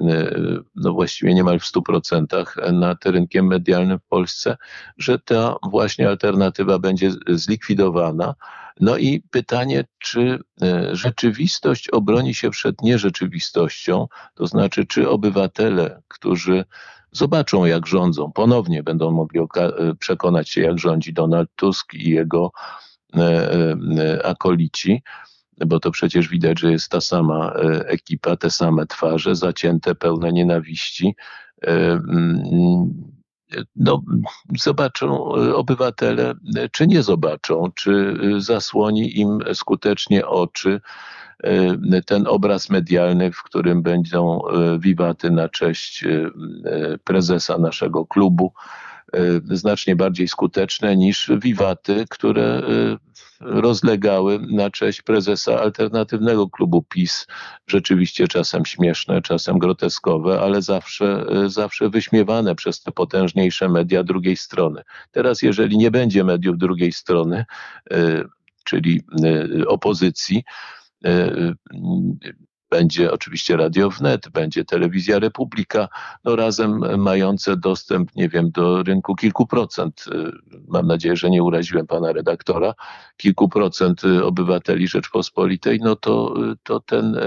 no 0.75 0.93
właściwie 0.93 1.33
niemal 1.33 1.59
w 1.59 1.63
100% 1.63 2.71
nad 2.73 3.05
rynkiem 3.05 3.47
medialnym 3.47 3.99
w 3.99 4.03
Polsce, 4.03 4.57
że 4.97 5.19
ta 5.19 5.55
właśnie 5.69 6.09
alternatywa 6.09 6.79
będzie 6.79 7.11
zlikwidowana 7.27 8.35
no 8.79 8.97
i 8.97 9.21
pytanie, 9.31 9.83
czy 9.99 10.39
e, 10.61 10.95
rzeczywistość 10.95 11.89
obroni 11.89 12.35
się 12.35 12.49
przed 12.49 12.81
nierzeczywistością, 12.81 14.07
to 14.33 14.47
znaczy, 14.47 14.85
czy 14.85 15.09
obywatele, 15.09 16.01
którzy 16.07 16.65
zobaczą, 17.11 17.65
jak 17.65 17.87
rządzą, 17.87 18.31
ponownie 18.31 18.83
będą 18.83 19.11
mogli 19.11 19.39
e, 19.39 19.45
przekonać 19.99 20.49
się, 20.49 20.61
jak 20.61 20.79
rządzi 20.79 21.13
Donald 21.13 21.49
Tusk 21.55 21.93
i 21.93 22.09
jego 22.09 22.51
e, 23.15 24.25
akolici, 24.25 25.03
bo 25.67 25.79
to 25.79 25.91
przecież 25.91 26.29
widać, 26.29 26.59
że 26.59 26.71
jest 26.71 26.89
ta 26.89 27.01
sama 27.01 27.53
ekipa, 27.85 28.35
te 28.35 28.49
same 28.49 28.87
twarze, 28.87 29.35
zacięte, 29.35 29.95
pełne 29.95 30.33
nienawiści 30.33 31.15
no, 33.75 34.01
zobaczą 34.57 35.35
e, 35.35 35.55
obywatele, 35.55 36.33
e, 36.57 36.69
czy 36.69 36.87
nie 36.87 37.03
zobaczą, 37.03 37.71
czy 37.75 38.17
e, 38.35 38.41
zasłoni 38.41 39.19
im 39.19 39.39
skutecznie 39.53 40.27
oczy 40.27 40.81
ten 42.05 42.27
obraz 42.27 42.69
medialny, 42.69 43.31
w 43.31 43.43
którym 43.43 43.81
będą 43.81 44.41
wiwaty 44.79 45.31
na 45.31 45.49
cześć 45.49 46.05
prezesa 47.03 47.57
naszego 47.57 48.05
klubu, 48.05 48.53
znacznie 49.51 49.95
bardziej 49.95 50.27
skuteczne 50.27 50.97
niż 50.97 51.31
wiwaty, 51.37 52.05
które 52.09 52.61
rozlegały 53.45 54.39
na 54.39 54.69
cześć 54.69 55.01
prezesa 55.01 55.59
alternatywnego 55.59 56.49
klubu 56.49 56.83
PiS. 56.89 57.27
Rzeczywiście 57.67 58.27
czasem 58.27 58.65
śmieszne, 58.65 59.21
czasem 59.21 59.59
groteskowe, 59.59 60.41
ale 60.41 60.61
zawsze, 60.61 61.25
zawsze 61.47 61.89
wyśmiewane 61.89 62.55
przez 62.55 62.81
te 62.81 62.91
potężniejsze 62.91 63.69
media 63.69 64.03
drugiej 64.03 64.37
strony. 64.37 64.81
Teraz, 65.11 65.41
jeżeli 65.41 65.77
nie 65.77 65.91
będzie 65.91 66.23
mediów 66.23 66.57
drugiej 66.57 66.91
strony, 66.91 67.45
y, 67.93 68.23
czyli 68.63 69.01
y, 69.59 69.67
opozycji, 69.67 70.43
y, 71.05 71.53
będzie 72.73 73.11
oczywiście 73.11 73.57
Radio 73.57 73.89
Wnet, 73.89 74.29
będzie 74.29 74.65
Telewizja 74.65 75.19
Republika, 75.19 75.87
no 76.23 76.35
razem 76.35 77.01
mające 77.01 77.57
dostęp, 77.57 78.15
nie 78.15 78.29
wiem, 78.29 78.51
do 78.51 78.83
rynku 78.83 79.15
kilku 79.15 79.47
procent, 79.47 80.05
y, 80.07 80.31
mam 80.67 80.87
nadzieję, 80.87 81.15
że 81.15 81.29
nie 81.29 81.43
uraziłem 81.43 81.87
pana 81.87 82.13
redaktora, 82.13 82.73
kilku 83.17 83.49
procent 83.49 84.03
y, 84.03 84.25
obywateli 84.25 84.87
Rzeczpospolitej, 84.87 85.79
no 85.79 85.95
to, 85.95 86.33
y, 86.51 86.55
to 86.63 86.79
ten 86.79 87.17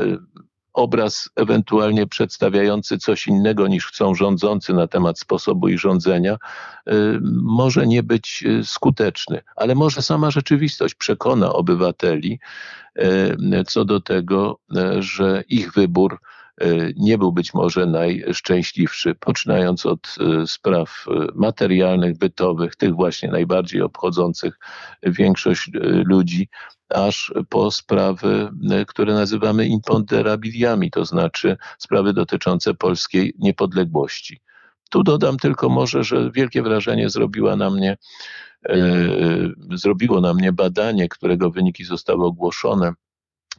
obraz 0.76 1.30
ewentualnie 1.36 2.06
przedstawiający 2.06 2.98
coś 2.98 3.26
innego 3.26 3.68
niż 3.68 3.86
chcą 3.86 4.14
rządzący 4.14 4.74
na 4.74 4.86
temat 4.86 5.18
sposobu 5.18 5.68
ich 5.68 5.80
rządzenia, 5.80 6.36
może 7.42 7.86
nie 7.86 8.02
być 8.02 8.44
skuteczny, 8.62 9.40
ale 9.56 9.74
może 9.74 10.02
sama 10.02 10.30
rzeczywistość 10.30 10.94
przekona 10.94 11.52
obywateli, 11.52 12.38
E, 12.96 13.64
co 13.64 13.84
do 13.84 14.00
tego, 14.00 14.58
że 14.98 15.44
ich 15.48 15.72
wybór 15.72 16.20
nie 16.96 17.18
był 17.18 17.32
być 17.32 17.54
może 17.54 17.86
najszczęśliwszy, 17.86 19.14
poczynając 19.14 19.86
od 19.86 20.16
spraw 20.46 21.04
materialnych, 21.34 22.18
bytowych, 22.18 22.76
tych 22.76 22.94
właśnie 22.94 23.28
najbardziej 23.28 23.82
obchodzących 23.82 24.58
większość 25.02 25.70
ludzi, 26.04 26.48
aż 26.88 27.34
po 27.48 27.70
sprawy, 27.70 28.48
które 28.86 29.14
nazywamy 29.14 29.66
imponderabiliami, 29.66 30.90
to 30.90 31.04
znaczy 31.04 31.56
sprawy 31.78 32.12
dotyczące 32.12 32.74
polskiej 32.74 33.34
niepodległości. 33.38 34.40
Tu 34.90 35.02
dodam 35.02 35.36
tylko 35.36 35.68
może, 35.68 36.04
że 36.04 36.30
wielkie 36.30 36.62
wrażenie 36.62 37.10
zrobiła 37.10 37.56
na 37.56 37.70
mnie 37.70 37.96
E, 38.68 38.78
zrobiło 39.76 40.20
na 40.20 40.34
mnie 40.34 40.52
badanie, 40.52 41.08
którego 41.08 41.50
wyniki 41.50 41.84
zostały 41.84 42.24
ogłoszone 42.24 42.92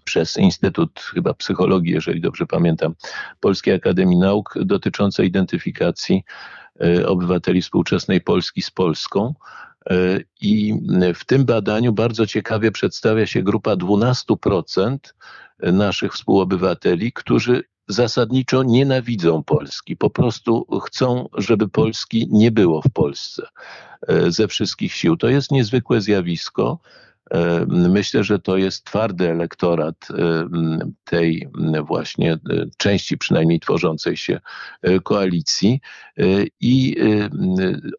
przez 0.08 0.38
Instytut 0.38 1.00
chyba 1.00 1.34
Psychologii, 1.34 1.94
jeżeli 1.94 2.22
dobrze 2.22 2.46
pamiętam, 2.46 2.96
Polskiej 3.40 3.74
Akademii 3.74 4.18
Nauk 4.18 4.54
dotyczące 4.62 5.26
identyfikacji 5.26 6.24
e, 6.82 7.08
obywateli 7.08 7.62
współczesnej 7.62 8.22
Polski 8.22 8.62
z 8.62 8.72
Polską. 8.72 9.34
I 10.42 10.74
w 11.16 11.26
tym 11.26 11.46
badaniu 11.46 11.94
bardzo 11.94 12.28
ciekawie 12.28 12.72
przedstawia 12.72 13.26
się 13.26 13.44
grupa 13.44 13.76
12% 13.76 14.98
naszych 15.60 16.14
współobywateli, 16.14 17.12
którzy 17.14 17.64
zasadniczo 17.88 18.64
nienawidzą 18.64 19.44
Polski. 19.44 19.98
Po 19.98 20.10
prostu 20.10 20.68
chcą, 20.86 21.30
żeby 21.38 21.70
Polski 21.70 22.28
nie 22.32 22.52
było 22.52 22.82
w 22.82 22.90
Polsce 22.94 23.48
ze 24.28 24.48
wszystkich 24.48 24.94
sił. 24.94 25.18
To 25.18 25.28
jest 25.30 25.52
niezwykłe 25.52 26.02
zjawisko. 26.02 26.80
E, 27.32 27.66
myślę, 27.68 28.24
że 28.24 28.40
to 28.40 28.58
jest 28.58 28.84
twardy 28.84 29.30
elektorat 29.30 30.08
e, 30.12 30.48
tej 31.04 31.48
właśnie 31.84 32.34
e, 32.34 32.40
części 32.78 33.18
przynajmniej 33.18 33.60
tworzącej 33.60 34.18
się 34.18 34.40
koalicji 35.04 35.82
i 36.62 36.96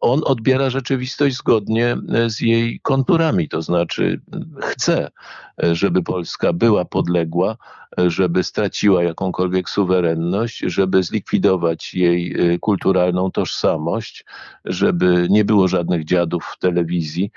on 0.00 0.20
odbiera 0.24 0.70
rzeczywistość 0.70 1.36
zgodnie 1.36 1.96
z 2.26 2.40
jej 2.40 2.80
konturami, 2.80 3.48
to 3.48 3.62
znaczy 3.62 4.20
chce, 4.62 5.10
żeby 5.58 6.02
Polska 6.02 6.52
była 6.52 6.84
podległa, 6.84 7.56
żeby 7.96 8.44
straciła 8.44 9.02
jakąkolwiek 9.02 9.70
suwerenność, 9.70 10.58
żeby 10.58 11.02
zlikwidować 11.02 11.94
jej 11.94 12.36
kulturalną 12.60 13.30
tożsamość, 13.30 14.24
żeby 14.64 15.26
nie 15.30 15.44
było 15.44 15.68
żadnych 15.68 16.04
dziadów 16.04 16.44
w 16.44 16.58
telewizji, 16.58 17.30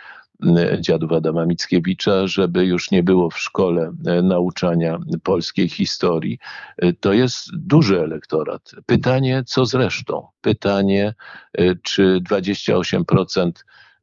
dziadów 0.79 1.11
Adama 1.11 1.45
Mickiewicza, 1.45 2.27
żeby 2.27 2.65
już 2.65 2.91
nie 2.91 3.03
było 3.03 3.29
w 3.29 3.39
szkole 3.39 3.93
e, 4.05 4.21
nauczania 4.21 4.99
polskiej 5.23 5.69
historii. 5.69 6.39
E, 6.77 6.93
to 6.93 7.13
jest 7.13 7.57
duży 7.57 8.01
elektorat. 8.01 8.71
Pytanie, 8.85 9.43
co 9.45 9.65
zresztą? 9.65 10.27
Pytanie, 10.41 11.13
e, 11.53 11.75
czy 11.75 12.19
28% 12.29 13.51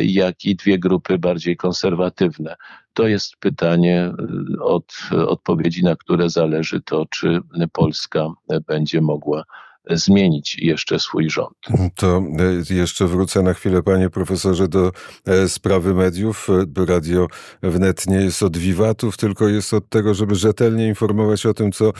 jak 0.00 0.44
i 0.44 0.56
dwie 0.56 0.78
grupy 0.78 1.18
bardziej 1.18 1.56
konserwatywne. 1.56 2.56
To 2.92 3.06
jest 3.06 3.36
pytanie, 3.36 4.12
od 4.60 4.92
odpowiedzi 5.26 5.84
na 5.84 5.96
które 5.96 6.30
zależy 6.30 6.80
to, 6.80 7.06
czy 7.10 7.40
Polska 7.72 8.28
będzie 8.66 9.00
mogła 9.00 9.44
zmienić 9.90 10.56
jeszcze 10.58 10.98
swój 10.98 11.30
rząd. 11.30 11.56
To 11.94 12.22
e, 12.70 12.74
jeszcze 12.74 13.06
wrócę 13.06 13.42
na 13.42 13.54
chwilę, 13.54 13.82
panie 13.82 14.10
profesorze, 14.10 14.68
do 14.68 14.92
e, 15.26 15.48
sprawy 15.48 15.94
mediów. 15.94 16.48
E, 16.50 16.86
Radio 16.86 17.26
wnet 17.62 18.06
nie 18.06 18.16
jest 18.16 18.42
od 18.42 18.56
wiwatów, 18.56 19.16
tylko 19.16 19.48
jest 19.48 19.74
od 19.74 19.88
tego, 19.88 20.14
żeby 20.14 20.34
rzetelnie 20.34 20.88
informować 20.88 21.46
o 21.46 21.54
tym, 21.54 21.72
co 21.72 21.92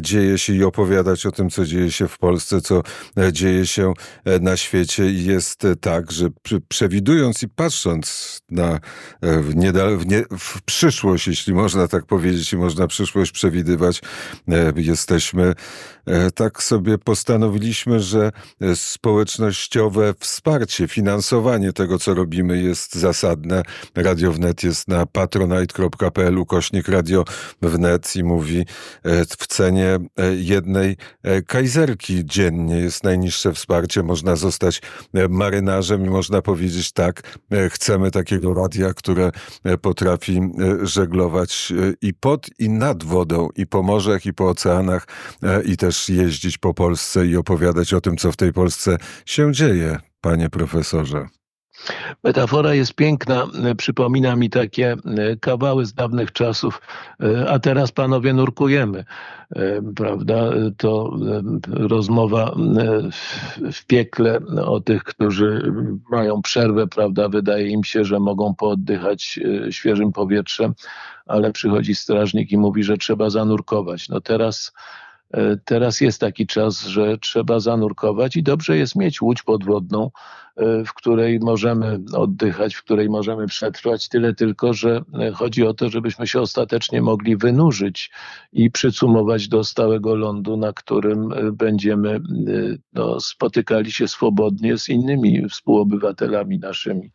dzieje 0.00 0.38
się 0.38 0.52
i 0.52 0.64
opowiadać 0.64 1.26
o 1.26 1.30
tym, 1.30 1.50
co 1.50 1.64
dzieje 1.64 1.90
się 1.90 2.08
w 2.08 2.18
Polsce, 2.18 2.60
co 2.60 2.82
dzieje 3.32 3.66
się 3.66 3.92
na 4.40 4.56
świecie. 4.56 5.10
I 5.10 5.24
jest 5.24 5.62
tak, 5.80 6.12
że 6.12 6.28
przewidując 6.68 7.42
i 7.42 7.48
patrząc 7.48 8.38
na 8.50 8.80
w, 9.22 9.56
niedal, 9.56 9.98
w, 9.98 10.06
nie, 10.06 10.24
w 10.38 10.62
przyszłość, 10.62 11.26
jeśli 11.26 11.54
można 11.54 11.88
tak 11.88 12.06
powiedzieć, 12.06 12.52
i 12.52 12.56
można 12.56 12.86
przyszłość 12.86 13.32
przewidywać, 13.32 14.02
jesteśmy 14.76 15.54
tak 16.34 16.62
sobie 16.62 16.98
postawieni 16.98 17.23
postanowiliśmy, 17.24 18.00
że 18.00 18.32
e, 18.60 18.76
społecznościowe 18.76 20.14
wsparcie, 20.20 20.88
finansowanie 20.88 21.72
tego, 21.72 21.98
co 21.98 22.14
robimy 22.14 22.62
jest 22.62 22.94
zasadne. 22.94 23.62
Radio 23.96 24.32
Wnet 24.32 24.62
jest 24.62 24.88
na 24.88 25.06
patronite.pl 25.06 26.38
ukośnik 26.38 26.88
Radio 26.88 27.24
Wnet 27.62 28.16
i 28.16 28.24
mówi 28.24 28.60
e, 29.02 29.24
w 29.24 29.46
cenie 29.46 29.86
e, 29.86 30.34
jednej 30.34 30.96
kajzerki 31.46 32.24
dziennie 32.24 32.76
jest 32.76 33.04
najniższe 33.04 33.52
wsparcie. 33.52 34.02
Można 34.02 34.36
zostać 34.36 34.82
marynarzem 35.28 36.06
i 36.06 36.10
można 36.10 36.42
powiedzieć 36.42 36.92
tak, 36.92 37.22
chcemy 37.70 38.10
takiego 38.10 38.54
radia, 38.54 38.94
które 38.94 39.30
potrafi 39.82 40.40
żeglować 40.82 41.72
i 42.02 42.14
pod 42.14 42.46
i 42.58 42.68
nad 42.68 43.04
wodą, 43.04 43.48
i 43.56 43.66
po 43.66 43.82
morzach, 43.82 44.26
i 44.26 44.34
po 44.34 44.48
oceanach, 44.48 45.06
i 45.64 45.76
też 45.76 46.08
jeździć 46.08 46.58
po 46.58 46.74
Polsce 46.74 47.13
Polsce 47.14 47.26
i 47.26 47.36
opowiadać 47.36 47.94
o 47.94 48.00
tym, 48.00 48.16
co 48.16 48.32
w 48.32 48.36
tej 48.36 48.52
Polsce 48.52 48.96
się 49.26 49.52
dzieje, 49.52 49.98
panie 50.20 50.50
profesorze. 50.50 51.26
Metafora 52.24 52.74
jest 52.74 52.94
piękna, 52.94 53.46
przypomina 53.76 54.36
mi 54.36 54.50
takie 54.50 54.92
e, 54.92 55.36
kawały 55.36 55.86
z 55.86 55.94
dawnych 55.94 56.32
czasów, 56.32 56.80
e, 57.22 57.48
a 57.50 57.58
teraz 57.58 57.92
panowie 57.92 58.32
nurkujemy, 58.32 59.04
e, 59.50 59.82
prawda? 59.96 60.50
To 60.76 61.16
rozmowa 61.66 62.54
w 63.72 63.86
piekle 63.86 64.40
o 64.64 64.80
tych, 64.80 65.04
którzy 65.04 65.72
mają 66.10 66.42
przerwę, 66.42 66.86
prawda? 66.86 67.28
Wydaje 67.28 67.68
im 67.68 67.84
się, 67.84 68.04
że 68.04 68.20
mogą 68.20 68.54
pooddychać 68.54 69.40
świeżym 69.70 70.12
powietrzem, 70.12 70.74
ale 71.26 71.52
przychodzi 71.52 71.94
strażnik 71.94 72.52
i 72.52 72.58
mówi, 72.58 72.82
że 72.84 72.96
trzeba 72.96 73.30
zanurkować. 73.30 74.08
No 74.08 74.20
teraz 74.20 74.72
teraz 75.64 76.00
jest 76.00 76.20
taki 76.20 76.46
czas, 76.46 76.82
że 76.82 77.18
trzeba 77.18 77.60
zanurkować 77.60 78.36
i 78.36 78.42
dobrze 78.42 78.76
jest 78.76 78.96
mieć 78.96 79.22
łódź 79.22 79.42
podwodną, 79.42 80.10
E, 80.53 80.53
w 80.86 80.94
której 80.94 81.40
możemy 81.40 82.00
oddychać, 82.12 82.74
w 82.74 82.84
której 82.84 83.08
możemy 83.08 83.46
przetrwać, 83.46 84.08
tyle 84.08 84.34
tylko, 84.34 84.74
że 84.74 85.02
e, 85.20 85.32
chodzi 85.32 85.66
o 85.66 85.74
to, 85.74 85.90
żebyśmy 85.90 86.26
się 86.26 86.40
ostatecznie 86.40 87.02
mogli 87.02 87.36
wynurzyć 87.36 88.10
i 88.52 88.70
przycumować 88.70 89.48
do 89.48 89.64
stałego 89.64 90.14
lądu, 90.14 90.56
na 90.56 90.72
którym 90.72 91.32
e, 91.32 91.52
będziemy 91.52 92.20
no, 92.92 93.20
spotykali 93.20 93.92
się 93.92 94.08
swobodnie 94.08 94.78
z 94.78 94.88
innymi 94.88 95.48
współobywatelami 95.48 96.58
naszymi. 96.58 97.10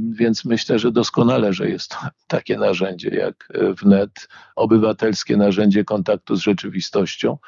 Więc 0.00 0.44
myślę, 0.44 0.78
że 0.78 0.92
doskonale, 0.92 1.52
że 1.52 1.70
jest 1.70 1.96
takie 2.26 2.58
narzędzie 2.58 3.08
jak 3.08 3.48
wnet, 3.82 4.28
obywatelskie 4.56 5.36
narzędzie 5.36 5.84
kontaktu 5.84 6.36
z 6.36 6.40
rzeczywistością, 6.40 7.38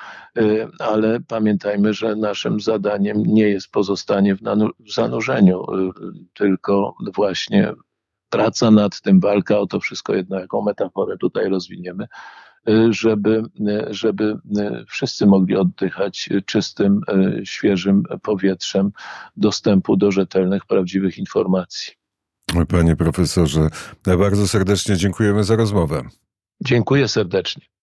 ale 0.79 1.21
pamiętajmy, 1.21 1.95
że 1.95 2.17
naszym 2.17 2.61
zadaniem 2.61 3.23
nie 3.27 3.49
jest 3.49 3.71
pozostanie 3.71 4.35
w 4.35 4.41
zanurzeniu 4.41 5.18
zanurzeniu, 5.18 5.18
y, 5.21 5.91
tylko 6.35 6.95
właśnie 7.15 7.73
praca 8.31 8.71
nad 8.71 9.01
tym, 9.01 9.21
walka 9.21 9.59
o 9.59 9.67
to 9.67 9.81
wszystko 9.81 10.15
jedno, 10.15 10.41
jaką 10.41 10.63
metaforę 10.63 11.17
tutaj 11.19 11.49
rozwiniemy, 11.49 12.07
y, 12.69 12.93
żeby, 12.93 13.43
y, 13.61 13.95
żeby 13.95 14.37
wszyscy 14.89 15.27
mogli 15.27 15.57
oddychać 15.57 16.29
czystym, 16.47 17.01
świeżym 17.45 18.03
powietrzem 18.23 18.91
dostępu 19.37 19.97
do 19.97 20.11
rzetelnych, 20.11 20.67
prawdziwych 20.67 21.19
informacji. 21.19 21.93
Panie 22.69 22.97
profesorze, 22.97 23.69
bardzo 24.05 24.49
serdecznie 24.49 24.97
dziękujemy 24.97 25.45
za 25.45 25.57
rozmowę. 25.57 26.03
Dziękuję 26.65 27.09
serdecznie. 27.09 27.69